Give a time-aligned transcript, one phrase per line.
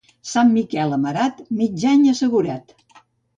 [0.27, 2.75] Sant Miquel amarat, mig any assegurat.